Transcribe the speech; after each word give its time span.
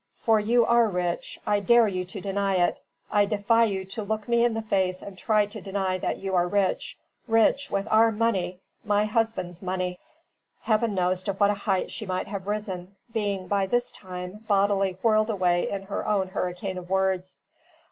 "For 0.23 0.39
you 0.39 0.65
are 0.65 0.87
rich, 0.87 1.39
I 1.45 1.59
dare 1.59 1.87
you 1.87 2.05
to 2.05 2.19
deny 2.19 2.55
it; 2.55 2.79
I 3.11 3.25
defy 3.27 3.65
you 3.65 3.85
to 3.85 4.01
look 4.01 4.27
me 4.27 4.43
in 4.43 4.55
the 4.55 4.63
face 4.63 5.03
and 5.03 5.15
try 5.15 5.45
to 5.45 5.61
deny 5.61 5.99
that 5.99 6.17
you 6.17 6.33
are 6.33 6.47
rich 6.47 6.97
rich 7.27 7.69
with 7.69 7.87
our 7.91 8.11
money 8.11 8.61
my 8.83 9.05
husband's 9.05 9.61
money" 9.61 9.99
Heaven 10.63 10.95
knows 10.95 11.21
to 11.25 11.33
what 11.33 11.51
a 11.51 11.53
height 11.53 11.91
she 11.91 12.07
might 12.07 12.25
have 12.29 12.47
risen, 12.47 12.95
being, 13.13 13.47
by 13.47 13.67
this 13.67 13.91
time, 13.91 14.43
bodily 14.47 14.97
whirled 15.03 15.29
away 15.29 15.69
in 15.69 15.83
her 15.83 16.07
own 16.07 16.29
hurricane 16.29 16.79
of 16.79 16.89
words. 16.89 17.39